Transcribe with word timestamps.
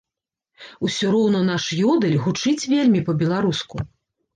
Усё 0.87 1.11
роўна 1.17 1.43
наш 1.51 1.69
ёдэль 1.91 2.19
гучыць 2.27 2.59
вельмі 2.77 3.07
па-беларуску. 3.13 3.89